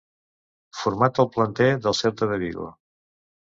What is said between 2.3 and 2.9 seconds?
de Vigo.